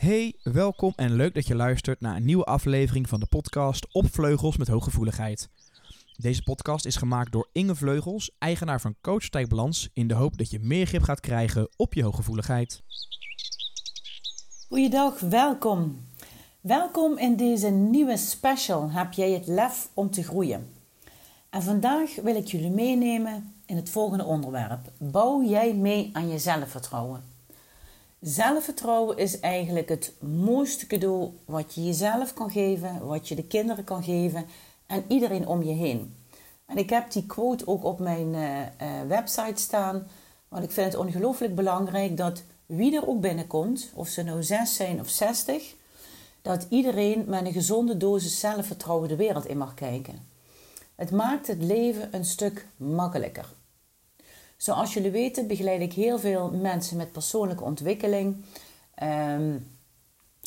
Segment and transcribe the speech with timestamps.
[0.00, 4.06] Hey, welkom en leuk dat je luistert naar een nieuwe aflevering van de podcast Op
[4.12, 5.48] Vleugels met Hooggevoeligheid.
[6.16, 9.28] Deze podcast is gemaakt door Inge Vleugels, eigenaar van Coach
[9.92, 12.82] in de hoop dat je meer grip gaat krijgen op je hooggevoeligheid.
[14.68, 16.06] Goeiedag, welkom.
[16.60, 20.72] Welkom in deze nieuwe special Heb jij het lef om te groeien?
[21.50, 24.80] En vandaag wil ik jullie meenemen in het volgende onderwerp.
[24.98, 27.29] Bouw jij mee aan je zelfvertrouwen?
[28.20, 33.84] Zelfvertrouwen is eigenlijk het mooiste cadeau wat je jezelf kan geven, wat je de kinderen
[33.84, 34.46] kan geven
[34.86, 36.14] en iedereen om je heen.
[36.66, 38.66] En ik heb die quote ook op mijn uh, uh,
[39.08, 40.06] website staan,
[40.48, 44.74] want ik vind het ongelooflijk belangrijk dat wie er ook binnenkomt, of ze nou zes
[44.74, 45.74] zijn of zestig,
[46.42, 50.28] dat iedereen met een gezonde dosis zelfvertrouwen de wereld in mag kijken.
[50.94, 53.58] Het maakt het leven een stuk makkelijker.
[54.60, 58.44] Zoals jullie weten begeleid ik heel veel mensen met persoonlijke ontwikkeling,
[59.02, 59.70] um,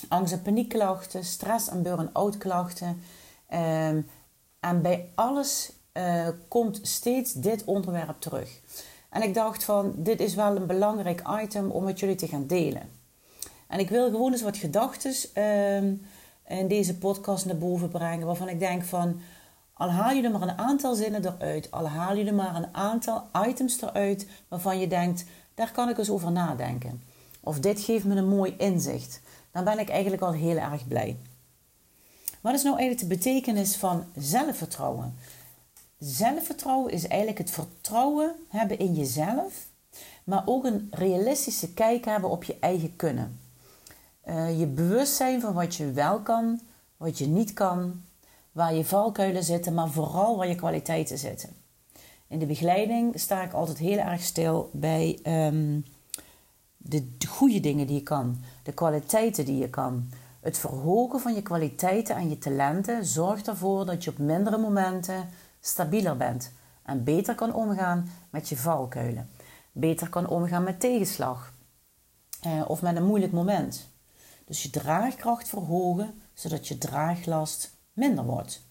[0.08, 3.02] angst- en paniekklachten, stress- en burn-out klachten.
[3.48, 4.02] Ehm,
[4.60, 8.60] en bij alles uh, komt steeds dit onderwerp terug.
[9.10, 12.48] En ik dacht van, dit is wel een belangrijk item om met jullie te gaan
[12.48, 12.90] delen.
[13.68, 16.06] En ik wil gewoon eens wat gedachten um,
[16.48, 19.22] in deze podcast naar boven brengen, waarvan ik denk van,
[19.84, 22.76] al haal je er maar een aantal zinnen eruit, al haal je er maar een
[22.76, 27.04] aantal items eruit waarvan je denkt, daar kan ik eens over nadenken.
[27.40, 29.22] Of dit geeft me een mooi inzicht.
[29.52, 31.18] Dan ben ik eigenlijk al heel erg blij.
[32.42, 35.16] Wat is nou eigenlijk de betekenis van zelfvertrouwen?
[36.00, 39.68] Zelfvertrouwen is eigenlijk het vertrouwen hebben in jezelf,
[40.24, 43.40] maar ook een realistische kijk hebben op je eigen kunnen.
[44.28, 46.60] Uh, je bewustzijn van wat je wel kan,
[46.98, 48.02] wat je niet kan,
[48.54, 51.50] waar je valkuilen zitten, maar vooral waar je kwaliteiten zitten.
[52.28, 55.86] In de begeleiding sta ik altijd heel erg stil bij um,
[56.78, 60.10] de goede dingen die je kan, de kwaliteiten die je kan.
[60.40, 65.30] Het verhogen van je kwaliteiten en je talenten zorgt ervoor dat je op mindere momenten
[65.60, 66.52] stabieler bent
[66.84, 69.30] en beter kan omgaan met je valkuilen.
[69.72, 71.54] Beter kan omgaan met tegenslag
[72.42, 73.90] eh, of met een moeilijk moment.
[74.46, 78.62] Dus je draagkracht verhogen zodat je draaglast minder wordt.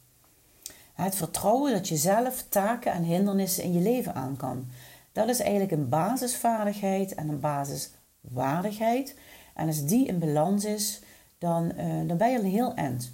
[0.93, 4.67] Het vertrouwen dat je zelf taken en hindernissen in je leven aan kan.
[5.13, 9.17] Dat is eigenlijk een basisvaardigheid en een basiswaardigheid.
[9.55, 11.01] En als die in balans is,
[11.39, 13.13] dan, uh, dan ben je een heel eind.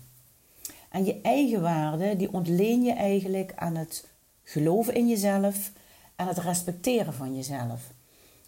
[0.90, 4.06] En je eigen waarde, die ontleen je eigenlijk aan het
[4.42, 5.72] geloven in jezelf
[6.16, 7.80] en het respecteren van jezelf.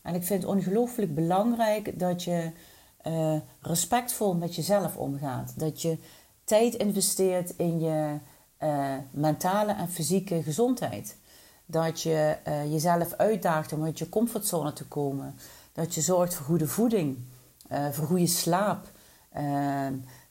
[0.03, 2.51] En ik vind het ongelooflijk belangrijk dat je
[3.07, 5.59] uh, respectvol met jezelf omgaat.
[5.59, 5.99] Dat je
[6.51, 8.17] tijd investeert in je
[8.63, 11.17] uh, mentale en fysieke gezondheid.
[11.67, 15.35] Dat je uh, jezelf uitdaagt om uit je comfortzone te komen.
[15.73, 17.19] Dat je zorgt voor goede voeding,
[17.73, 18.87] uh, voor goede slaap.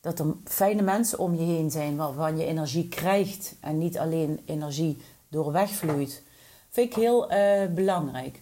[0.02, 4.41] dat er fijne mensen om je heen zijn waarvan je energie krijgt en niet alleen
[4.46, 6.24] energie door wegvloeit.
[6.69, 7.28] Vind ik heel
[7.74, 8.41] belangrijk.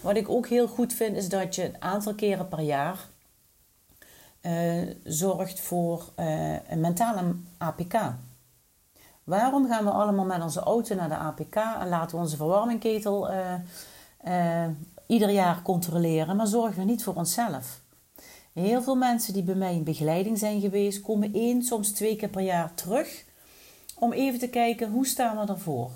[0.00, 3.08] Wat ik ook heel goed vind is dat je een aantal keren per jaar
[5.04, 7.94] zorgt voor uh, een mentale APK.
[9.24, 13.30] Waarom gaan we allemaal met onze auto naar de APK en laten we onze verwarmingketel
[13.32, 14.66] uh,
[15.06, 17.80] ieder jaar controleren, maar zorgen we niet voor onszelf?
[18.52, 22.28] Heel veel mensen die bij mij in begeleiding zijn geweest, komen één, soms twee keer
[22.28, 23.24] per jaar terug
[24.00, 25.90] om even te kijken hoe staan we ervoor?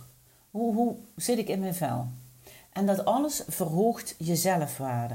[0.50, 2.06] Hoe, hoe zit ik in mijn vel?
[2.72, 5.14] En dat alles verhoogt je zelfwaarde.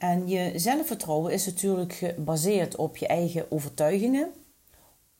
[0.00, 4.32] En je zelfvertrouwen is natuurlijk gebaseerd op je eigen overtuigingen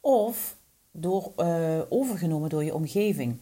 [0.00, 0.56] of
[0.92, 3.40] door, uh, overgenomen door je omgeving.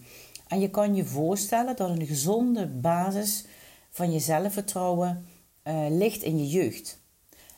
[0.48, 3.46] En je kan je voorstellen dat een gezonde basis
[3.90, 5.26] van je zelfvertrouwen
[5.64, 7.00] uh, ligt in je jeugd.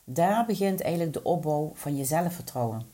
[0.05, 2.87] Daar begint eigenlijk de opbouw van je zelfvertrouwen.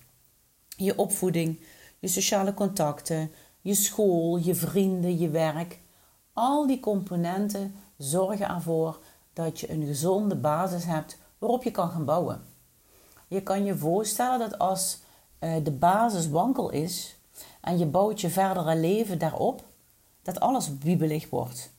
[0.77, 1.61] Je opvoeding,
[1.99, 3.31] je sociale contacten,
[3.61, 5.81] je school, je vrienden, je werk.
[6.33, 9.01] Al die componenten zorgen ervoor
[9.37, 12.43] dat je een gezonde basis hebt waarop je kan gaan bouwen.
[13.29, 14.99] Je kan je voorstellen dat als
[15.41, 17.17] uh, de basis wankel is
[17.61, 19.65] en je bouwt je verdere leven daarop,
[20.23, 21.71] dat alles wiebelig wordt.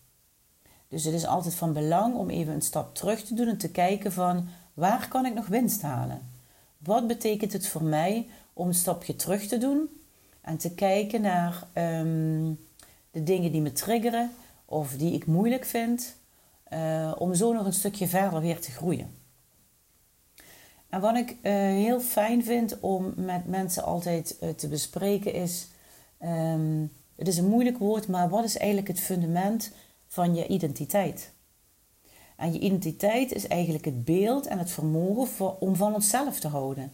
[0.88, 3.72] Dus het is altijd van belang om even een stap terug te doen en te
[3.72, 6.30] kijken van waar kan ik nog winst halen?
[6.78, 10.02] Wat betekent het voor mij om een stapje terug te doen
[10.42, 12.60] en te kijken naar um,
[13.12, 14.32] de dingen die me triggeren
[14.66, 16.16] of die ik moeilijk vind
[16.74, 19.16] uh, om zo nog een stukje verder weer te groeien.
[20.90, 25.68] En wat ik uh, heel fijn vind om met mensen altijd uh, te bespreken is,
[26.24, 29.72] um, het is een moeilijk woord, maar wat is eigenlijk het fundament
[30.08, 31.32] van je identiteit?
[32.38, 36.48] En je identiteit is eigenlijk het beeld en het vermogen voor, om van onszelf te
[36.48, 36.92] houden.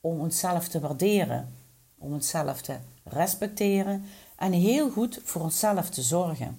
[0.00, 1.54] Om onszelf te waarderen.
[1.98, 4.04] Om onszelf te respecteren.
[4.36, 6.58] En heel goed voor onszelf te zorgen.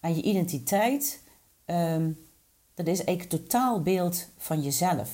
[0.00, 1.22] En je identiteit,
[1.64, 2.10] ehm,
[2.74, 5.10] dat is eigenlijk het totaalbeeld van jezelf.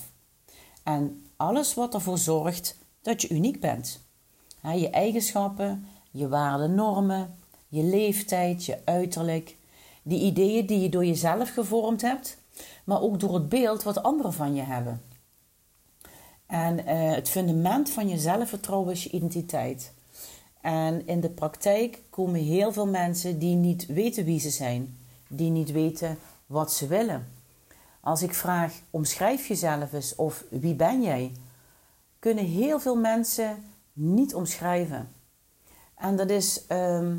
[0.82, 4.00] En alles wat ervoor zorgt dat je uniek bent.
[4.62, 7.38] je eigenschappen, je waarden, normen,
[7.68, 9.56] je leeftijd, je uiterlijk,
[10.02, 12.36] die ideeën die je door jezelf gevormd hebt,
[12.84, 15.02] maar ook door het beeld wat anderen van je hebben.
[16.46, 19.92] En eh, het fundament van je zelfvertrouwen is je identiteit.
[20.60, 24.98] En in de praktijk komen heel veel mensen die niet weten wie ze zijn,
[25.28, 26.18] die niet weten
[26.50, 27.32] wat ze willen.
[28.00, 31.32] Als ik vraag, omschrijf jezelf eens of wie ben jij?
[32.18, 35.12] Kunnen heel veel mensen niet omschrijven.
[35.94, 37.16] En dat is ehm,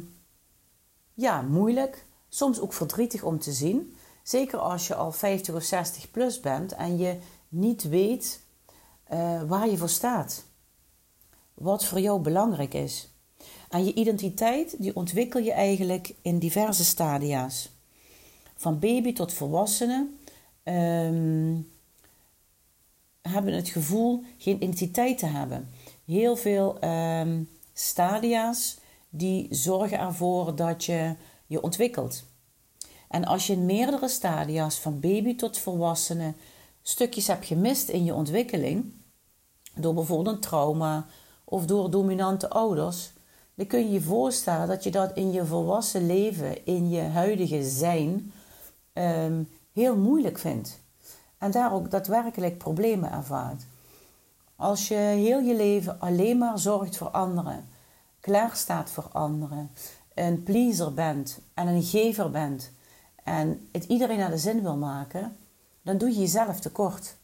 [1.14, 3.96] ja, moeilijk, soms ook verdrietig om te zien.
[4.24, 7.18] Zeker als je al 50 of 60 plus bent en je
[7.50, 8.42] niet weet
[9.14, 10.44] uh, waar je voor staat.
[11.54, 13.14] Wat voor jou belangrijk is.
[13.70, 17.81] En je identiteit die ontwikkel je eigenlijk in diverse stadia's.
[18.62, 20.08] Van baby tot volwassene
[20.64, 21.72] um,
[23.22, 25.70] hebben het gevoel geen identiteit te hebben.
[26.06, 28.78] Heel veel um, stadia's
[29.10, 31.16] die zorgen ervoor dat je
[31.46, 32.24] je ontwikkelt.
[33.08, 36.34] En als je in meerdere stadia's, van baby tot volwassene,
[36.82, 38.94] stukjes hebt gemist in je ontwikkeling,
[39.76, 41.06] door bijvoorbeeld een trauma
[41.44, 43.12] of door dominante ouders,
[43.56, 47.64] dan kun je je voorstellen dat je dat in je volwassen leven, in je huidige
[47.64, 48.32] zijn,
[48.94, 50.80] um, heel moeilijk vindt.
[51.38, 53.64] En daar ook daadwerkelijk problemen ervaart.
[54.56, 57.68] Als je heel je leven alleen maar zorgt voor anderen,
[58.20, 59.72] klaar staat voor anderen,
[60.14, 62.72] een pleaser bent en een gever bent
[63.24, 65.36] en het iedereen naar de zin wil maken,
[65.82, 67.16] dan doe je jezelf tekort.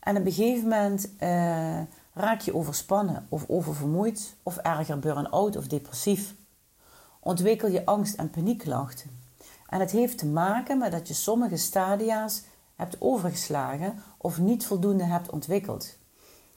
[0.00, 1.80] En op een gegeven moment uh,
[2.12, 6.34] raak je overspannen of oververmoeid of erger burn-out of depressief.
[7.20, 9.10] Ontwikkel je angst- en paniekklachten.
[9.68, 12.42] En het heeft te maken met dat je sommige stadia's
[12.76, 15.96] hebt overgeslagen of niet voldoende hebt ontwikkeld.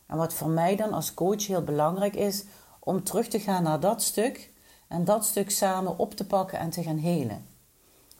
[0.05, 2.43] En wat voor mij dan als coach heel belangrijk is,
[2.79, 4.51] om terug te gaan naar dat stuk
[4.87, 7.45] en dat stuk samen op te pakken en te gaan helen.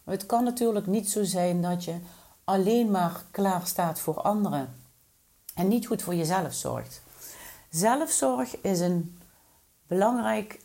[0.03, 1.95] het kan natuurlijk niet zo zijn dat je
[2.43, 4.75] alleen maar klaar staat voor anderen
[5.55, 7.01] en niet goed voor jezelf zorgt.
[7.69, 9.19] Zelfzorg is een
[9.87, 10.61] belangrijk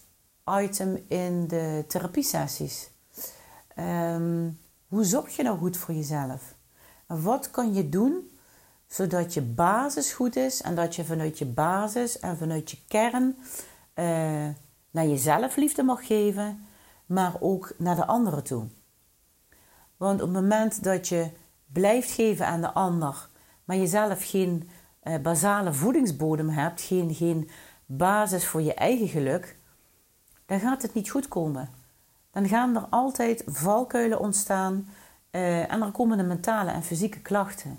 [0.60, 2.90] item in de therapiesessies.
[3.78, 6.54] Um, hoe zorg je nou goed voor jezelf?
[7.06, 8.30] Wat kan je doen
[8.86, 13.36] zodat je basis goed is en dat je vanuit je basis en vanuit je kern
[13.94, 14.04] uh,
[14.90, 16.66] naar jezelf liefde mag geven,
[17.06, 18.66] maar ook naar de anderen toe.
[19.96, 21.30] Want op het moment dat je
[21.66, 23.28] blijft geven aan de ander,
[23.64, 24.68] maar jezelf geen
[25.02, 27.50] uh, basale voedingsbodem hebt, geen, geen
[27.86, 29.56] basis voor je eigen geluk,
[30.46, 31.75] dan gaat het niet goed komen.
[32.36, 34.88] Dan gaan er altijd valkuilen ontstaan
[35.30, 37.78] uh, en er komen de mentale en fysieke klachten.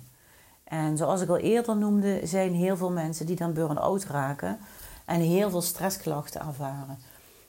[0.64, 4.60] En zoals ik al eerder noemde, zijn heel veel mensen die dan burn-out raken
[5.06, 7.00] en heel veel stressklachten ervaren.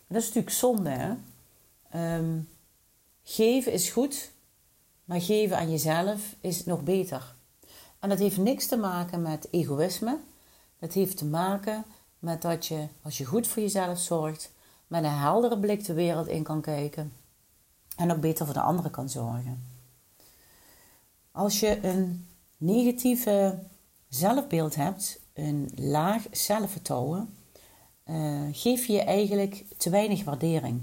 [0.07, 0.91] Dat is natuurlijk zonde.
[0.91, 1.15] Hè?
[1.91, 2.39] Ehm,
[3.23, 4.31] geven is goed,
[5.05, 7.35] maar geven aan jezelf is nog beter.
[7.99, 10.19] En dat heeft niks te maken met egoïsme.
[10.79, 11.85] Dat heeft te maken
[12.19, 14.57] met dat je, als je goed voor jezelf zorgt,
[14.89, 17.13] met een heldere blik de wereld in kan kijken.
[17.97, 19.65] En ook beter voor de anderen kan zorgen.
[21.31, 22.27] Als je een
[22.57, 23.59] negatieve
[24.09, 27.35] zelfbeeld hebt, een laag zelfvertrouwen,
[28.07, 30.83] uh, geef je eigenlijk te weinig waardering.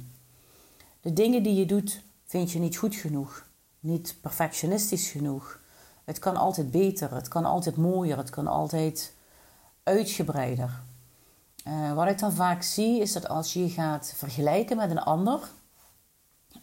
[1.01, 3.47] De dingen die je doet vind je niet goed genoeg,
[3.79, 5.59] niet perfectionistisch genoeg.
[6.03, 9.13] Het kan altijd beter, het kan altijd mooier, het kan altijd
[9.83, 10.83] uitgebreider.
[11.67, 15.39] Uh, wat ik dan vaak zie is dat als je gaat vergelijken met een ander,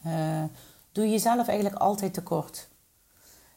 [0.07, 0.45] uh,
[0.93, 2.69] doe je jezelf eigenlijk altijd tekort.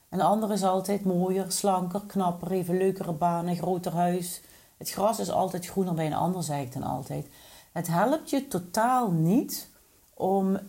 [0.10, 4.42] Een ander is altijd mooier, slanker, knapper, even leukere banen, groter huis.
[4.78, 7.28] Het gras is altijd groener bij een ander, zeg ik dan altijd.
[7.72, 9.70] Het helpt je totaal niet
[10.14, 10.60] om uh,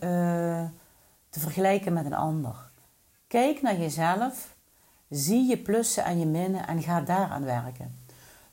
[1.29, 2.69] te vergelijken met een ander.
[3.27, 4.55] Kijk naar jezelf,
[5.09, 7.95] zie je plussen en je minnen en ga daaraan werken.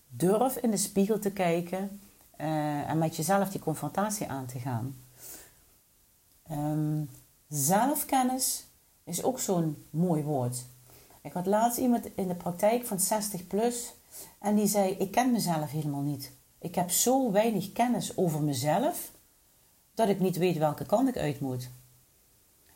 [0.08, 2.00] Durf in de spiegel te kijken
[2.38, 4.96] uh, en met jezelf die confrontatie aan te gaan.
[6.50, 7.10] Um,
[7.48, 8.64] zelfkennis
[9.04, 10.64] is ook zo'n mooi woord.
[11.22, 13.94] Ik had laatst iemand in de praktijk van 60 plus
[14.38, 16.32] en die zei: Ik ken mezelf helemaal niet.
[16.58, 19.10] Ik heb zo weinig kennis over mezelf
[19.94, 21.70] dat ik niet weet welke kant ik uit moet.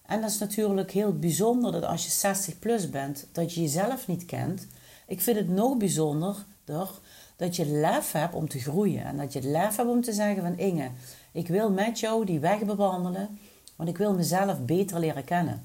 [0.03, 4.07] En dat is natuurlijk heel bijzonder dat als je 60 plus bent, dat je jezelf
[4.07, 4.67] niet kent.
[5.07, 7.01] Ik vind het nog bijzonderder
[7.39, 9.05] dat je lef hebt om te groeien.
[9.05, 10.91] En dat je lef hebt om te zeggen van Inge,
[11.33, 13.39] ik wil met jou die weg bewandelen,
[13.77, 15.65] want ik wil mezelf beter leren kennen.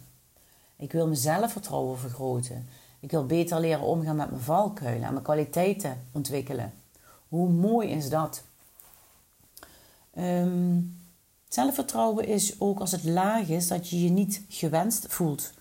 [0.78, 2.68] Ik wil mijn zelfvertrouwen vergroten.
[3.00, 6.74] Ik wil beter leren omgaan met mijn valkuilen en mijn kwaliteiten ontwikkelen.
[7.28, 8.44] Hoe mooi is dat?
[10.14, 10.80] Ehm,
[11.48, 15.54] zelfvertrouwen is ook als het laag is dat je je niet gewenst voelt.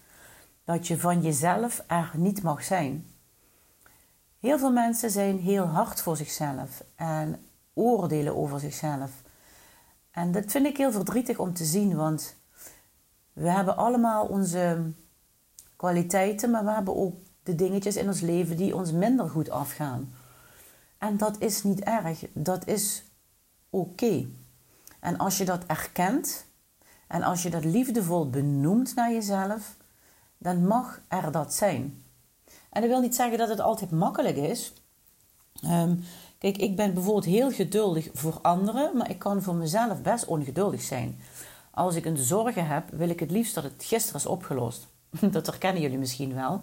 [0.64, 3.11] Dat je van jezelf er niet mag zijn.
[4.42, 9.10] Heel veel mensen zijn heel hard voor zichzelf en oordelen over zichzelf.
[10.10, 12.36] En dat vind ik heel verdrietig om te zien, want
[13.32, 14.92] we hebben allemaal onze
[15.76, 20.14] kwaliteiten, maar we hebben ook de dingetjes in ons leven die ons minder goed afgaan.
[20.98, 23.04] En dat is niet erg, dat is
[23.70, 24.26] oké.
[25.00, 26.46] En als je dat erkent
[27.06, 29.76] en als je dat liefdevol benoemt naar jezelf,
[30.38, 32.01] dan mag er dat zijn.
[32.72, 34.72] En dat wil niet zeggen dat het altijd makkelijk is.
[35.62, 35.94] Ehm,
[36.38, 40.82] kijk, ik ben bijvoorbeeld heel geduldig voor anderen, maar ik kan voor mezelf best ongeduldig
[40.82, 41.20] zijn.
[41.70, 44.86] Als ik een zorgen heb, wil ik het liefst dat het gisteren is opgelost.
[45.30, 46.62] dat herkennen jullie misschien wel.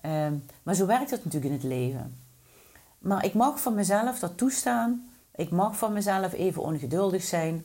[0.00, 2.16] Ehm, maar zo werkt het natuurlijk in het leven.
[2.98, 5.10] Maar ik mag van mezelf dat toestaan.
[5.34, 7.64] Ik mag van mezelf even ongeduldig zijn.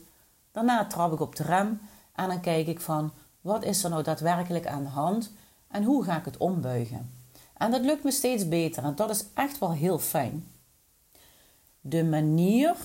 [0.52, 1.80] Daarna trap ik op de rem
[2.16, 5.32] en dan kijk ik van wat is er nou daadwerkelijk aan de hand
[5.68, 7.17] en hoe ga ik het ombuigen.
[7.58, 10.48] En dat lukt me steeds beter en dat is echt wel heel fijn.
[11.82, 12.76] De manier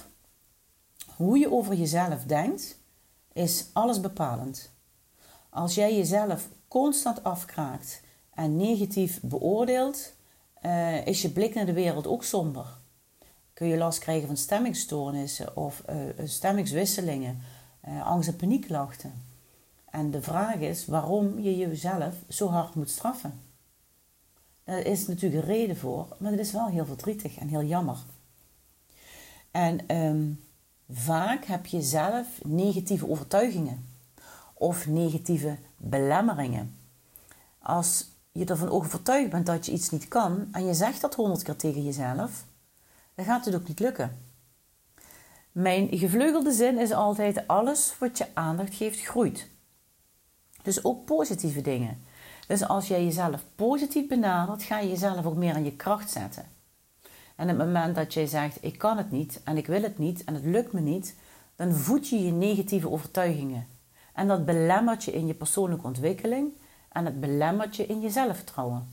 [1.17, 2.79] hoe je over jezelf denkt
[3.33, 4.71] is alles bepalend.
[5.51, 8.03] Als jij jezelf constant afkraakt
[8.35, 10.13] en negatief beoordeelt,
[10.63, 12.67] uh, is je blik naar de wereld ook somber.
[13.53, 17.41] Kun je last krijgen van stemmingstoornissen of uh, stemmingswisselingen,
[17.89, 19.13] uh, angst- en paniekklachten.
[19.91, 23.52] En de vraag is waarom je jezelf zo hard moet straffen.
[24.73, 27.97] Daar is natuurlijk een reden voor, maar het is wel heel verdrietig en heel jammer.
[29.51, 30.45] En um,
[30.91, 33.87] vaak heb je zelf negatieve overtuigingen
[34.55, 36.77] of negatieve belemmeringen.
[37.59, 41.43] Als je ervan overtuigd bent dat je iets niet kan en je zegt dat honderd
[41.43, 42.45] keer tegen jezelf,
[43.15, 44.19] dan gaat het ook niet lukken.
[45.53, 49.49] Mijn gevleugelde zin is altijd: alles wat je aandacht geeft, groeit.
[50.63, 52.11] Dus ook positieve dingen.
[52.53, 56.45] Dus als jij jezelf positief benadert, ga je jezelf ook meer aan je kracht zetten.
[57.37, 60.25] En het moment dat jij zegt: Ik kan het niet en ik wil het niet
[60.25, 61.17] en het lukt me niet,
[61.57, 63.67] dan voed je je negatieve overtuigingen.
[64.15, 66.53] En dat belemmert je in je persoonlijke ontwikkeling
[66.89, 68.89] en het belemmert je in je zelfvertrouwen.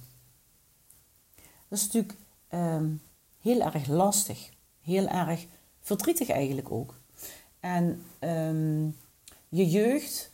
[1.68, 2.16] Dat is natuurlijk
[2.48, 2.90] ehm,
[3.42, 4.50] heel erg lastig,
[4.82, 5.46] heel erg
[5.82, 6.94] verdrietig eigenlijk ook.
[7.60, 8.86] En ehm,
[9.50, 10.29] je jeugd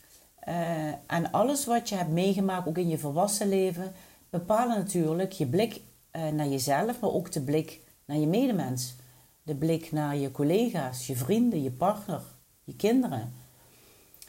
[1.06, 3.92] en alles wat je hebt meegemaakt, ook in je volwassen leven,
[4.30, 5.80] bepalen natuurlijk je blik
[6.12, 8.94] uh, naar jezelf, maar ook de blik naar je medemens.
[9.42, 12.20] De blik naar je collega's, je vrienden, je partner,
[12.64, 13.32] je kinderen.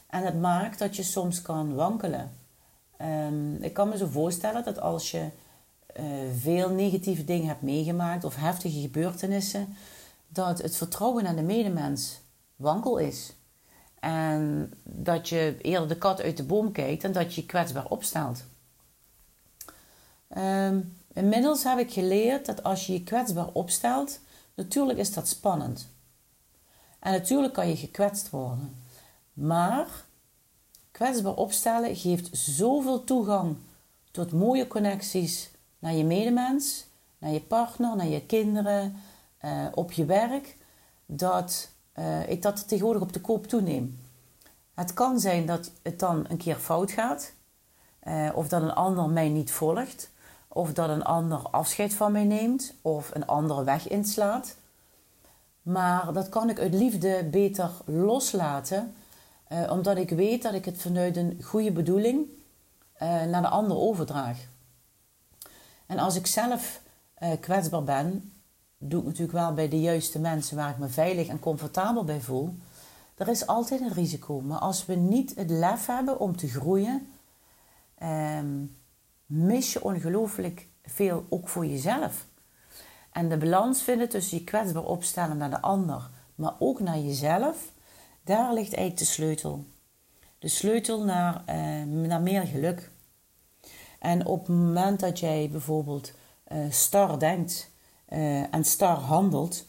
[0.07, 2.31] En het maakt dat je soms kan wankelen.
[3.01, 5.29] Um, ik kan me zo voorstellen dat als je
[5.99, 6.05] uh,
[6.39, 9.75] veel negatieve dingen hebt meegemaakt of heftige gebeurtenissen,
[10.27, 12.19] dat het vertrouwen aan de medemens
[12.55, 13.33] wankel is.
[13.99, 18.43] En dat je eerder de kat uit de boom kijkt en dat je kwetsbaar opstelt.
[20.37, 24.19] Um, inmiddels heb ik geleerd dat als je je kwetsbaar opstelt,
[24.55, 25.87] natuurlijk is dat spannend.
[26.99, 28.75] En natuurlijk kan je gekwetst worden.
[29.33, 29.87] Maar
[30.91, 33.57] kwetsbaar opstellen geeft zoveel toegang
[34.11, 36.85] tot mooie connecties naar je medemens,
[37.17, 38.95] naar je partner, naar je kinderen,
[39.45, 40.57] uh, op je werk,
[41.05, 43.99] dat uh, ik dat tegenwoordig op de koop toeneem.
[44.73, 47.33] Het kan zijn dat het dan een keer fout gaat,
[48.07, 50.09] uh, of dat een ander mij niet volgt,
[50.47, 54.55] of dat een ander afscheid van mij neemt, of een andere weg inslaat.
[55.61, 58.95] Maar dat kan ik uit liefde beter loslaten
[59.51, 62.25] uh, omdat ik weet dat ik het vanuit een goede bedoeling
[62.99, 64.37] naar de ander overdraag.
[65.85, 66.81] En als ik zelf
[67.39, 68.31] kwetsbaar ben,
[68.77, 72.21] doe ik natuurlijk wel bij de juiste mensen waar ik me veilig en comfortabel bij
[72.21, 72.55] voel.
[73.15, 74.41] Er is altijd een risico.
[74.41, 77.07] Maar als we niet het lef hebben om te groeien,
[78.03, 78.77] um,
[79.25, 82.25] mis je ongelooflijk veel ook voor jezelf.
[83.11, 87.71] En de balans vinden tussen je kwetsbaar opstellen naar de ander, maar ook naar jezelf
[88.27, 89.65] daar ligt eigenlijk de sleutel.
[90.39, 92.91] De sleutel naar, uh, naar meer geluk.
[93.99, 96.11] En op het moment dat jij bijvoorbeeld
[96.51, 97.69] uh, star denkt
[98.09, 99.65] uh, en star handelt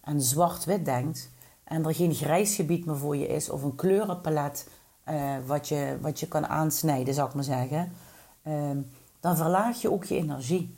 [0.00, 1.30] en zwart-wit denkt
[1.64, 4.66] en er geen grijs gebied meer voor je is of een kleurenpalet
[5.08, 7.92] eh, wat, je, wat je kan aansnijden, zou ik maar zeggen,
[8.42, 8.80] ehm,
[9.20, 10.76] dan verlaag je ook je energie.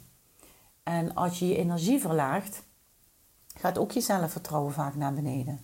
[0.83, 2.63] En als je je energie verlaagt,
[3.57, 5.61] gaat ook je zelfvertrouwen vaak naar beneden.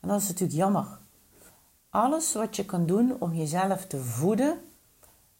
[0.00, 0.98] En dat is natuurlijk jammer.
[1.90, 4.60] Alles wat je kan doen om jezelf te voeden,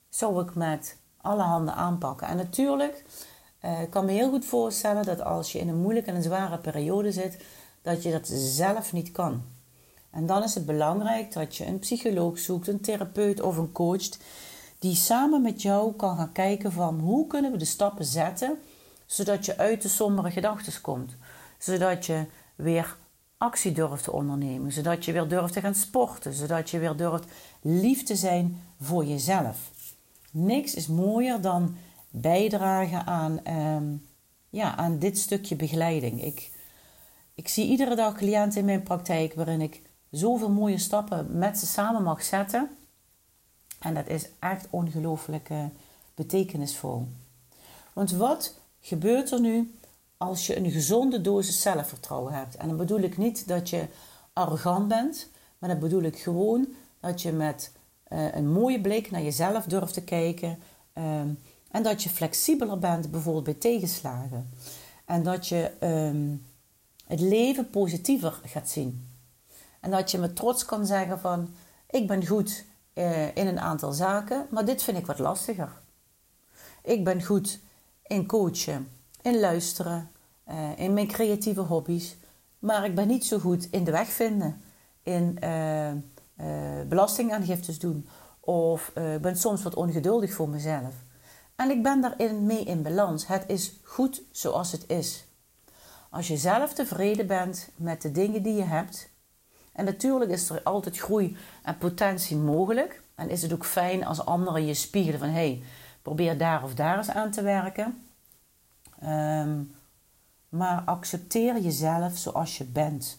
[0.08, 2.26] zou ik met alle handen aanpakken.
[2.26, 3.04] En natuurlijk,
[3.64, 6.22] uh, ik kan me heel goed voorstellen dat als je in een moeilijke en een
[6.22, 7.38] zware periode zit,
[7.82, 9.42] dat je dat zelf niet kan.
[10.10, 14.08] En dan is het belangrijk dat je een psycholoog zoekt, een therapeut of een coach,
[14.78, 18.58] die samen met jou kan gaan kijken van hoe kunnen we de stappen zetten,
[19.06, 21.16] zodat je uit de sombere gedachten komt.
[21.58, 22.24] Zodat je
[22.56, 22.96] weer
[23.38, 27.24] actie durft te ondernemen, zodat je weer durft te gaan sporten, zodat je weer durft
[27.60, 29.70] lief te zijn voor jezelf.
[30.30, 31.76] Niks is mooier dan
[32.20, 33.94] bijdragen aan, ehm,
[34.50, 36.22] ja, aan dit stukje begeleiding.
[36.22, 36.52] Ik,
[37.34, 41.66] ik zie iedere dag cliënten in mijn praktijk waarin ik zoveel mooie stappen met ze
[41.66, 42.70] samen mag zetten.
[43.80, 45.50] En dat is echt ongelooflijk
[46.14, 47.08] betekenisvol.
[47.92, 49.78] Want wat gebeurt er nu
[50.16, 52.56] als je een gezonde dosis zelfvertrouwen hebt?
[52.56, 53.86] En dan bedoel ik niet dat je
[54.32, 56.66] arrogant bent, maar dan bedoel ik gewoon
[57.00, 57.72] dat je met
[58.08, 60.58] uh, een mooie blik naar jezelf durft te kijken.
[60.94, 61.38] Um,
[61.76, 64.50] en dat je flexibeler bent, bijvoorbeeld bij tegenslagen.
[65.04, 66.46] En dat je um,
[67.06, 69.08] het leven positiever gaat zien.
[69.80, 71.48] En dat je met trots kan zeggen van...
[71.90, 72.64] Ik ben goed
[72.94, 75.80] uh, in een aantal zaken, maar dit vind ik wat lastiger.
[76.82, 77.60] Ik ben goed
[78.06, 78.88] in coachen,
[79.22, 80.10] in luisteren,
[80.48, 82.16] uh, in mijn creatieve hobby's.
[82.58, 84.62] Maar ik ben niet zo goed in de weg vinden.
[85.02, 85.92] In uh,
[86.88, 88.08] belastingaangiftes doen.
[88.40, 91.04] Of ik ben soms wat ongeduldig voor mezelf.
[91.56, 93.26] En ik ben daarin mee in balans.
[93.26, 95.24] Het is goed zoals het is.
[96.10, 99.08] Als je zelf tevreden bent met de dingen die je hebt.
[99.72, 103.02] En natuurlijk is er altijd groei en potentie mogelijk.
[103.14, 105.28] En is het ook fijn als anderen je spiegelen van...
[105.28, 105.62] hey,
[106.02, 108.06] probeer daar of daar eens aan te werken.
[109.04, 109.74] Um,
[110.48, 113.18] maar accepteer jezelf zoals je bent.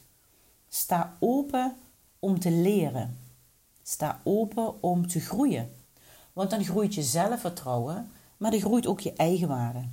[0.68, 1.76] Sta open
[2.20, 3.18] om te leren.
[3.84, 5.72] Sta open om te groeien.
[6.34, 9.88] Want dan groeit je zelfvertrouwen maar er groeit ook je eigenwaarde.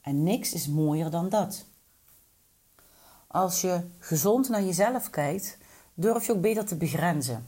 [0.00, 1.64] En niks is mooier dan dat.
[3.26, 5.58] Als je gezond naar jezelf kijkt,
[5.94, 7.46] durf je ook beter te begrenzen.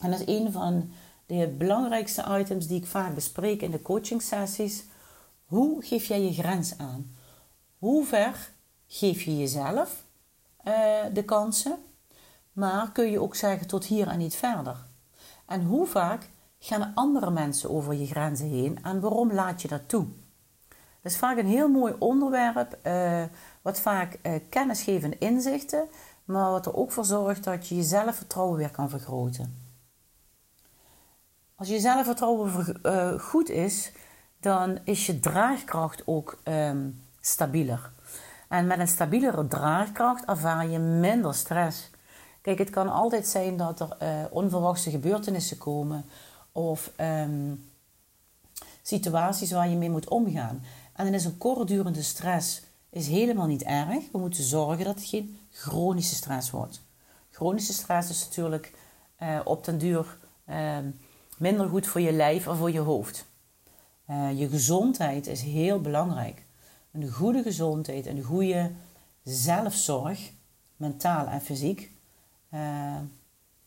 [0.00, 0.90] En dat is een van
[1.26, 4.84] de belangrijkste items die ik vaak bespreek in de coaching sessies.
[5.46, 7.16] Hoe geef jij je grens aan?
[7.78, 8.50] Hoe ver
[8.86, 10.04] geef je jezelf
[10.64, 10.74] uh,
[11.12, 11.78] de kansen?
[12.52, 14.76] Maar kun je ook zeggen tot hier en niet verder?
[15.46, 16.28] En hoe vaak
[16.64, 20.06] gaan andere mensen over je grenzen heen en waarom laat je dat toe?
[20.68, 23.22] Dat is vaak een heel mooi onderwerp, uh,
[23.62, 25.88] wat vaak uh, kennis geeft en inzichten,
[26.24, 29.56] maar wat er ook voor zorgt dat je je zelfvertrouwen weer kan vergroten.
[31.56, 33.92] Als je zelfvertrouwen uh, goed is,
[34.40, 37.90] dan is je draagkracht ook um, stabieler.
[38.48, 41.90] En met een stabielere draagkracht ervaar je minder stress.
[42.40, 46.04] Kijk, het kan altijd zijn dat er onverwachte gebeurtenissen komen
[46.52, 47.64] of um,
[48.82, 50.62] situaties waar je mee moet omgaan.
[50.92, 54.10] En dan is een kortdurende stress is helemaal niet erg.
[54.12, 56.82] We moeten zorgen dat het geen chronische stress wordt.
[57.30, 58.72] Chronische stress is natuurlijk
[59.22, 60.78] uh, op den duur uh,
[61.38, 63.24] minder goed voor je lijf en voor je hoofd.
[64.10, 66.44] Uh, je gezondheid is heel belangrijk.
[66.90, 68.70] Een goede gezondheid en een goede
[69.22, 70.30] zelfzorg,
[70.76, 71.90] mentaal en fysiek,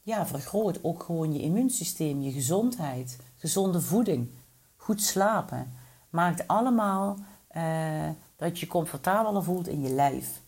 [0.06, 4.30] ja, vergroot ook gewoon je immuunsysteem, je gezondheid, gezonde voeding,
[4.76, 5.74] goed slapen.
[6.10, 7.18] Maakt allemaal
[7.58, 10.42] uh, dat je comfortabeler voelt in je lijf.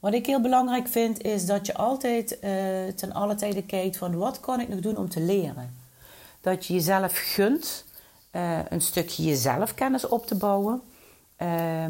[0.00, 2.40] Wat ik heel belangrijk vind is dat je altijd uh,
[2.94, 5.74] ten alle tijde kijkt van wat kan ik nog doen om te leren.
[6.40, 7.84] Dat je jezelf gunt
[8.32, 10.82] uh, een stukje jezelfkennis op te bouwen.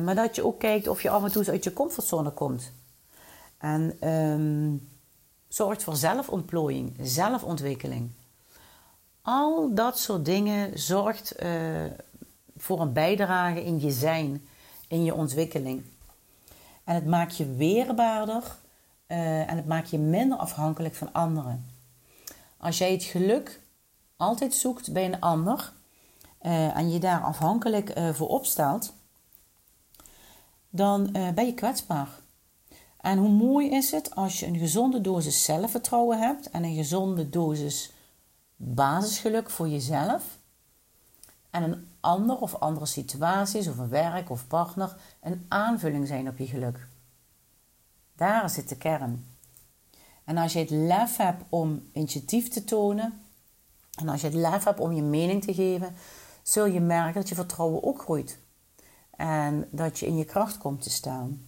[0.04, 2.72] maar dat je ook kijkt of je af en toe uit je comfortzone komt.
[3.58, 4.89] En um,
[5.50, 8.10] zorgt voor zelfontplooiing, zelfontwikkeling.
[9.22, 11.84] Al dat soort dingen zorgt uh,
[12.56, 14.46] voor een bijdrage in je zijn,
[14.88, 15.84] in je ontwikkeling.
[16.84, 18.42] En het maakt je weerbaarder
[19.08, 21.66] uh, en het maakt je minder afhankelijk van anderen.
[22.56, 23.60] Als jij het geluk
[24.16, 25.72] altijd zoekt bij een ander
[26.42, 28.92] uh, en je daar afhankelijk voor opstelt,
[30.68, 32.08] dan ben je kwetsbaar.
[33.00, 37.28] En hoe mooi is het als je een gezonde dosis zelfvertrouwen hebt en een gezonde
[37.28, 37.92] dosis
[38.56, 40.38] basisgeluk voor jezelf.
[41.50, 46.38] En een ander of andere situaties of een werk of partner een aanvulling zijn op
[46.38, 46.88] je geluk.
[48.16, 49.26] Daar zit de kern.
[50.24, 53.22] En als je het lef hebt om initiatief te tonen,
[54.00, 55.94] en als je het lef hebt om je mening te geven,
[56.42, 58.38] zul je merken dat je vertrouwen ook groeit.
[59.10, 61.44] En dat je in je kracht komt te staan.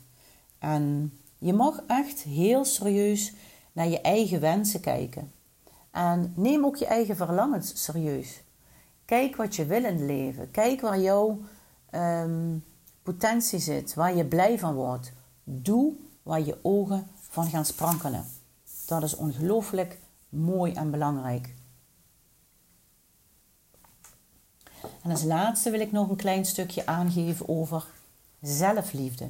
[0.58, 1.12] En
[1.42, 3.33] je mag echt heel serieus
[3.72, 5.33] naar je eigen wensen kijken.
[5.90, 8.42] En neem ook je eigen verlangens serieus.
[9.05, 10.50] Kijk wat je wil in het leven.
[10.50, 11.40] Kijk waar jouw
[11.90, 12.59] ehm,
[13.02, 15.12] potentie zit, waar je blij van wordt.
[15.44, 18.24] Doe waar je ogen van gaan sprankelen.
[18.87, 21.55] Dat is ongelooflijk mooi en belangrijk.
[25.02, 27.85] En als laatste wil ik nog een klein stukje aangeven over
[28.40, 29.28] zelfliefde.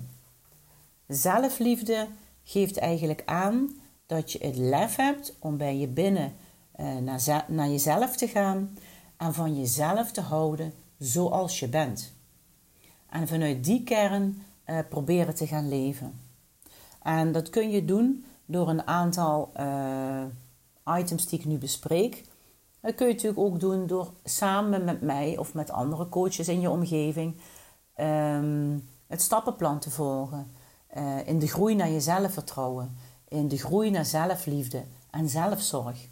[1.14, 2.06] Zelfliefde
[2.44, 6.32] geeft eigenlijk aan dat je het lef hebt om bij je binnen
[6.80, 8.78] uh, naar, naar jezelf te gaan
[9.16, 12.14] en van jezelf te houden zoals je bent.
[13.08, 16.20] En vanuit die kern uh, proberen te gaan leven.
[17.02, 20.24] En dat kun je doen door een aantal uh,
[20.98, 22.24] items die ik nu bespreek.
[22.80, 26.60] Dat kun je natuurlijk ook doen door samen met mij of met andere coaches in
[26.60, 27.36] je omgeving
[27.96, 30.52] um, het stappenplan te volgen.
[30.96, 32.96] Uh, in de groei naar je zelfvertrouwen,
[33.28, 36.08] in de groei naar zelfliefde en zelfzorg.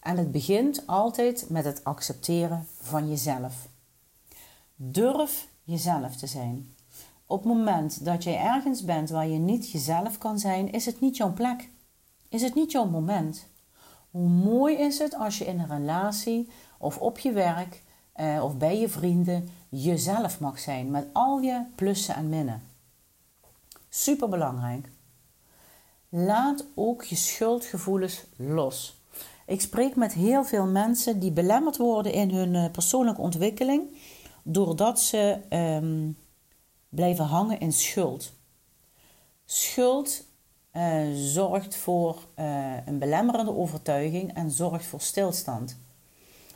[0.00, 3.68] En het begint altijd met het accepteren van jezelf.
[4.74, 6.74] Durf jezelf te zijn.
[7.26, 11.00] Op het moment dat jij ergens bent waar je niet jezelf kan zijn, is het
[11.00, 11.68] niet jouw plek.
[12.28, 13.46] Is het niet jouw moment.
[14.10, 17.82] Hoe mooi is het als je in een relatie of op je werk
[18.12, 22.62] eh, of bij je vrienden jezelf mag zijn met al je plussen en minnen.
[23.92, 24.88] Super belangrijk.
[26.08, 29.02] Laat ook je schuldgevoelens los.
[29.46, 33.96] Ik spreek met heel veel mensen die belemmerd worden in hun eh, persoonlijke ontwikkeling
[34.42, 36.10] doordat ze ehm,
[36.88, 38.32] blijven hangen in schuld.
[39.44, 40.24] Schuld
[40.72, 45.78] uh, zorgt voor uh, een belemmerende overtuiging en zorgt voor stilstand.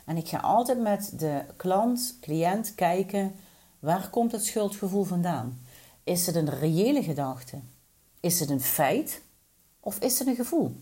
[0.04, 3.34] En ik ga altijd met de klant, cliënt kijken
[3.78, 5.63] waar komt het schuldgevoel vandaan?
[6.04, 7.60] Is het een reële gedachte?
[8.20, 9.22] Is het een feit?
[9.80, 10.76] Of is het een gevoel?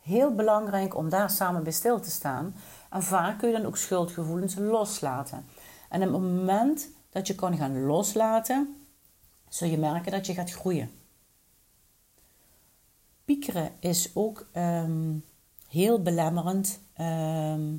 [0.00, 2.54] Heel belangrijk om daar samen bij stil te staan.
[2.90, 5.44] En vaak kun je dan ook schuldgevoelens loslaten.
[5.88, 8.86] En op het moment dat je kan gaan loslaten,
[9.48, 10.90] zul je merken dat je gaat groeien.
[13.24, 15.16] Piekeren is ook ehm,
[15.68, 17.76] heel belemmerend ehm,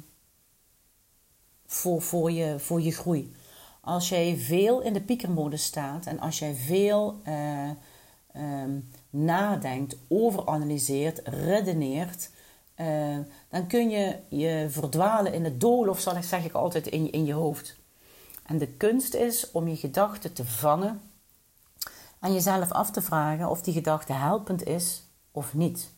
[1.66, 3.36] voor, voor, je, voor je groei.
[3.90, 7.70] Als jij veel in de piekermodus staat en als jij veel uh,
[8.36, 12.30] um, nadenkt, overanalyseert, redeneert,
[12.76, 13.18] uh,
[13.50, 17.26] dan kun je je verdwalen in het doolhof, zal ik zeg ik altijd, in, in
[17.26, 17.76] je hoofd.
[18.46, 21.02] En de kunst is om je gedachten te vangen
[22.20, 25.90] en jezelf af te vragen of die gedachte helpend is of niet.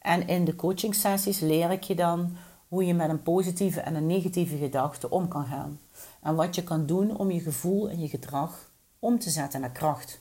[0.00, 2.36] En in de coaching sessies leer ik je dan
[2.68, 5.80] hoe je met een positieve en een negatieve gedachte om kan gaan.
[6.24, 9.70] En wat je kan doen om je gevoel en je gedrag om te zetten naar
[9.70, 10.20] kracht.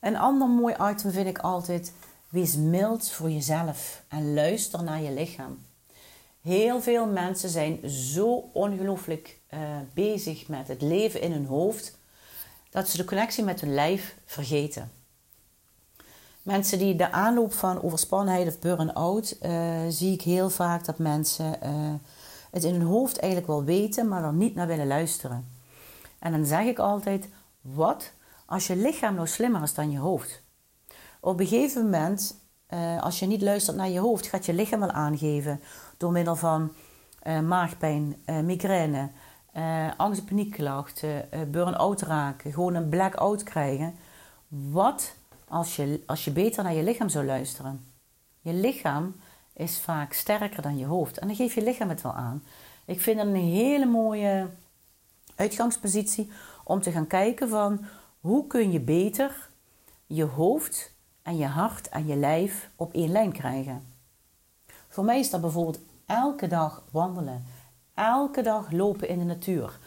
[0.00, 1.92] Een ander mooi item vind ik altijd:
[2.28, 5.58] wees mild voor jezelf en luister naar je lichaam.
[6.40, 9.60] Heel veel mensen zijn zo ongelooflijk uh,
[9.94, 11.98] bezig met het leven in hun hoofd
[12.70, 14.92] dat ze de connectie met hun lijf vergeten.
[16.42, 21.58] Mensen die de aanloop van overspannenheid of burn-out, uh, zie ik heel vaak dat mensen
[21.62, 21.94] uh,
[22.50, 25.48] het in hun hoofd eigenlijk wel weten, maar er niet naar willen luisteren.
[26.18, 27.28] En dan zeg ik altijd:
[27.60, 28.12] wat
[28.46, 30.42] als je lichaam nou slimmer is dan je hoofd?
[31.20, 34.80] Op een gegeven moment, uh, als je niet luistert naar je hoofd, gaat je lichaam
[34.80, 35.60] wel aangeven
[35.96, 36.72] door middel van
[37.44, 39.10] maagpijn, migraine,
[39.96, 43.94] angst- en paniekklachten, burn-out raken, gewoon een black-out krijgen.
[44.48, 45.14] Wat
[45.48, 47.86] als je, als je beter naar je lichaam zou luisteren.
[48.40, 49.14] Je lichaam
[49.58, 51.18] is vaak sterker dan je hoofd.
[51.18, 52.42] En dan geeft je lichaam het wel aan.
[52.84, 54.48] Ik vind het een hele mooie
[55.34, 56.30] uitgangspositie
[56.64, 57.84] om te gaan kijken van
[58.20, 59.48] hoe kun je beter
[60.06, 60.92] je hoofd
[61.22, 63.82] en je hart en je lijf op één lijn krijgen.
[64.88, 67.44] Voor mij is dat bijvoorbeeld elke dag wandelen,
[67.94, 69.78] elke dag lopen in de natuur,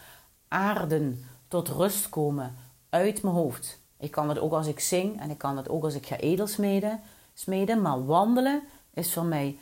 [0.48, 2.56] aarden, tot rust komen
[2.90, 3.80] uit mijn hoofd.
[3.98, 6.16] Ik kan het ook als ik zing en ik kan het ook als ik ga
[6.16, 7.02] edelsmeden.
[7.34, 9.58] Smeden, maar wandelen is voor mij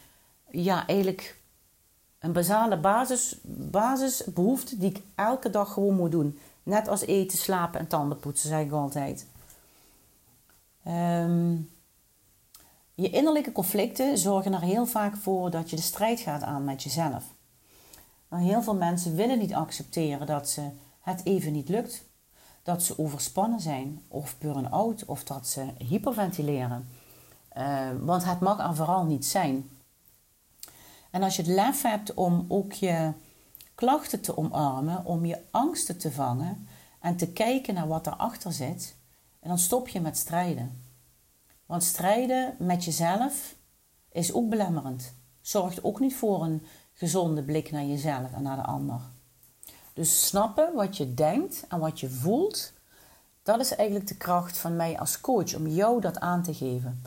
[0.49, 1.37] ja, eigenlijk
[2.19, 6.39] een basale basis, basisbehoefte die ik elke dag gewoon moet doen.
[6.63, 9.25] Net als eten, slapen en tanden poetsen, zeg ik altijd.
[10.83, 11.55] Ehm,
[12.93, 16.83] je innerlijke conflicten zorgen er heel vaak voor dat je de strijd gaat aan met
[16.83, 17.23] jezelf.
[18.27, 20.69] Maar heel veel mensen willen niet accepteren dat ze
[21.01, 22.07] het even niet lukt
[22.63, 26.87] dat ze overspannen zijn of burn-out of dat ze hyperventileren.
[27.49, 29.69] Eh, want het mag er vooral niet zijn.
[31.11, 33.11] En als je het lef hebt om ook je
[33.75, 36.67] klachten te omarmen, om je angsten te vangen
[36.99, 38.95] en te kijken naar wat erachter zit,
[39.39, 40.83] en dan stop je met strijden.
[41.65, 43.55] Want strijden met jezelf
[44.11, 45.13] is ook belemmerend.
[45.41, 48.99] Zorgt ook niet voor een gezonde blik naar jezelf en naar de ander.
[49.93, 52.73] Dus snappen wat je denkt en wat je voelt,
[53.43, 57.01] dat is eigenlijk de kracht van mij als coach om jou dat aan te geven.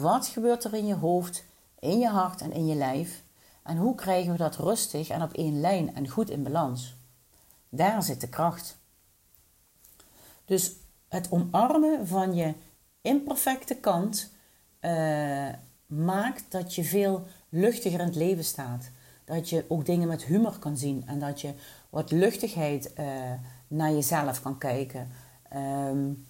[0.00, 1.44] Wat gebeurt er in je hoofd,
[1.78, 3.22] in je hart en in je lijf?
[3.62, 6.96] En hoe krijgen we dat rustig en op één lijn en goed in balans?
[7.68, 8.78] Daar zit de kracht.
[10.44, 10.72] Dus
[11.08, 12.54] het omarmen van je
[13.00, 14.32] imperfecte kant
[14.80, 15.48] uh,
[15.86, 18.90] maakt dat je veel luchtiger in het leven staat.
[19.24, 21.54] Dat je ook dingen met humor kan zien en dat je
[21.90, 23.06] wat luchtigheid uh,
[23.68, 25.10] naar jezelf kan kijken.
[25.54, 26.26] Um,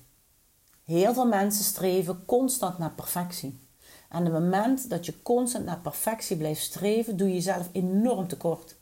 [0.85, 3.63] heel veel mensen streven constant naar perfectie.
[4.09, 8.29] En op het moment dat je constant naar perfectie blijft streven, doe je jezelf enorm
[8.29, 8.77] tekort.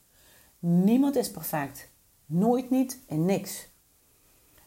[0.58, 1.88] Niemand is perfect.
[2.26, 3.68] Nooit niet en niks.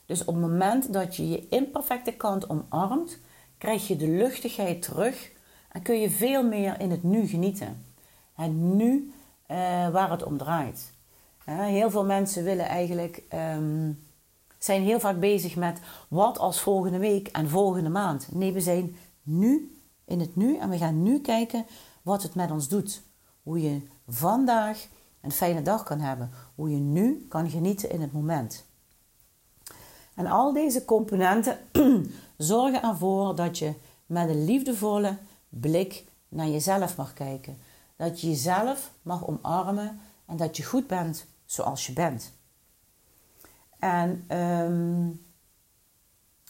[0.06, 3.20] Dus op het moment dat je je imperfecte kant omarmt,
[3.58, 5.32] krijg je de luchtigheid terug
[5.72, 7.86] en kun je veel meer in het nu genieten.
[8.36, 9.14] En nu
[9.52, 10.92] uh, waar het om draait.
[11.46, 14.05] heel veel mensen willen eigenlijk, um,
[14.66, 18.28] zijn heel vaak bezig met wat als volgende week en volgende maand.
[18.32, 21.66] Nee, we zijn nu in het nu en we gaan nu kijken
[22.02, 23.04] wat het met ons doet.
[23.44, 24.88] Hoe je vandaag
[25.22, 26.32] een fijne dag kan hebben.
[26.56, 28.66] Hoe je nu kan genieten in het moment.
[30.16, 31.58] En al deze componenten
[32.38, 33.74] zorgen ervoor dat je
[34.06, 35.18] met een liefdevolle
[35.50, 37.58] blik naar jezelf mag kijken.
[37.96, 42.34] Dat je jezelf mag omarmen en dat je goed bent zoals je bent.
[43.86, 45.26] En um,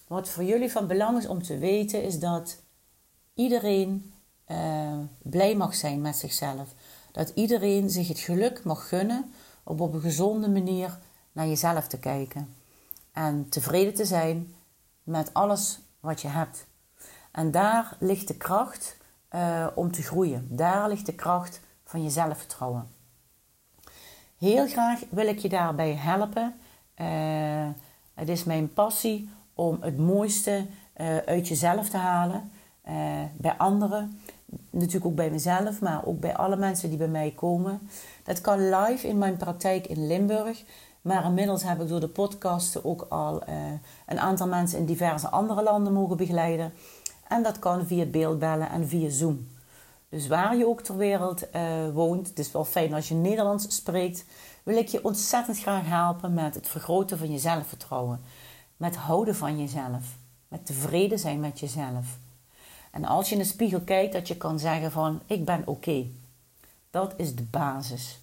[0.07, 2.61] wat voor jullie van belang is om te weten, is dat
[3.33, 4.13] iedereen
[4.47, 6.73] uh, blij mag zijn met zichzelf.
[7.11, 9.31] Dat iedereen zich het geluk mag gunnen
[9.63, 10.97] om op een gezonde manier
[11.31, 12.55] naar jezelf te kijken.
[13.11, 14.55] En tevreden te zijn
[15.03, 16.65] met alles wat je hebt.
[17.31, 18.97] En daar ligt de kracht
[19.31, 20.47] uh, om te groeien.
[20.49, 22.87] Daar ligt de kracht van je zelfvertrouwen.
[24.37, 26.55] Heel graag wil ik je daarbij helpen.
[27.01, 27.67] Uh,
[28.13, 30.65] het is mijn passie om het mooiste
[30.97, 32.51] uh, uit jezelf te halen.
[33.37, 34.19] bij anderen,
[34.69, 37.89] natuurlijk ook bij mezelf, maar ook bij alle mensen die bij mij komen.
[38.23, 40.63] Dat kan live in mijn praktijk in Limburg.
[41.01, 43.43] Maar inmiddels heb ik door de podcasten ook al
[44.05, 46.73] een aantal mensen in diverse andere landen mogen begeleiden.
[47.27, 49.47] En dat kan via beeldbellen en via Zoom.
[50.09, 51.47] Dus waar je ook ter wereld
[51.93, 54.25] woont, het is wel fijn als je Nederlands spreekt,
[54.65, 58.21] wil ik je ontzettend graag helpen met het vergroten van je zelfvertrouwen.
[58.77, 60.17] Met houden van jezelf.
[60.47, 62.17] Met tevreden zijn met jezelf.
[62.91, 66.05] En als je in de spiegel kijkt, dat je kan zeggen van ik ben oké.
[66.89, 68.19] Dat is de basis.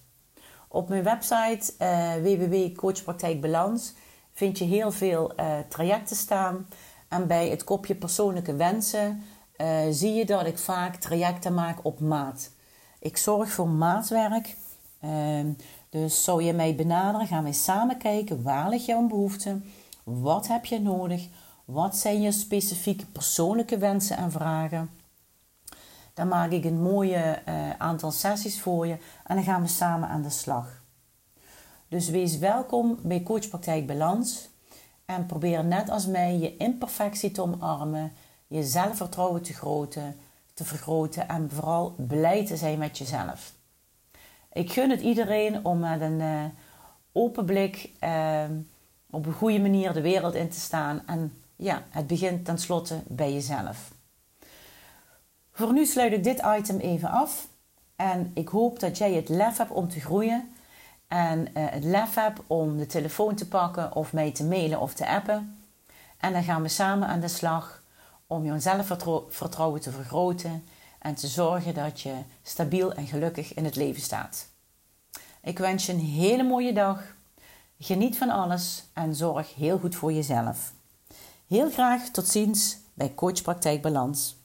[0.67, 3.93] Op mijn website uh, www.coachpraktijkbalans
[4.33, 6.67] vind je heel veel uh, trajecten staan.
[7.07, 9.23] En bij het kopje persoonlijke wensen
[9.57, 12.51] uh, zie je dat ik vaak trajecten maak op maat.
[12.99, 14.55] Ik zorg voor maatwerk.
[15.93, 19.61] Dus zou je mij benaderen, gaan wij samen kijken waar ligt jouw behoefte,
[20.03, 21.27] wat heb je nodig,
[21.65, 24.89] wat zijn je specifieke persoonlijke wensen en vragen.
[26.13, 30.09] Dan maak ik een mooie uh, aantal sessies voor je en dan gaan we samen
[30.09, 30.81] aan de slag.
[31.87, 34.49] Dus wees welkom bij Coachpraktijk Balans.
[35.05, 38.11] En probeer net als mij je imperfectie te omarmen,
[38.47, 40.15] je zelfvertrouwen te, groten,
[40.53, 43.53] te vergroten en vooral blij te zijn met jezelf.
[44.53, 46.43] Ik gun het iedereen om met een uh,
[47.11, 48.43] open blik uh,
[49.09, 51.01] op een goede manier de wereld in te staan.
[51.05, 53.91] En ja, het begint tenslotte bij jezelf.
[55.51, 57.47] Voor nu sluit ik dit item even af.
[57.95, 60.53] En ik hoop dat jij het lef hebt om te groeien
[61.07, 64.93] en uh, het lef heb om de telefoon te pakken of mij te mailen of
[64.93, 65.57] te appen.
[66.17, 67.83] En dan gaan we samen aan de slag
[68.27, 70.63] om je zelfvertrouwen te vergroten
[71.03, 72.13] en te zorgen dat je
[72.43, 74.47] stabiel en gelukkig in het leven staat.
[75.41, 77.01] Ik wens je een hele mooie dag.
[77.79, 80.73] Geniet van alles en zorg heel goed voor jezelf.
[81.47, 84.35] Heel graag tot ziens bij Coach Praktijk Balans.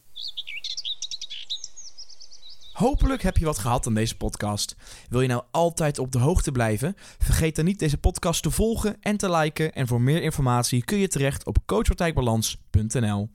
[2.73, 4.77] Hopelijk heb je wat gehad aan deze podcast.
[5.09, 6.95] Wil je nou altijd op de hoogte blijven?
[7.19, 9.73] Vergeet dan niet deze podcast te volgen en te liken.
[9.73, 13.29] En voor meer informatie kun je terecht op coachpraktijkbalans.nl.